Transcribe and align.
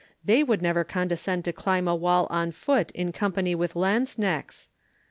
They 0.25 0.41
would 0.41 0.63
never 0.63 0.83
condescend 0.83 1.45
to 1.45 1.53
climb 1.53 1.87
a 1.87 1.95
wall 1.95 2.25
on 2.31 2.49
foot 2.53 2.89
in 2.93 3.11
company 3.11 3.53
with 3.53 3.75
lanzknechts! 3.75 4.69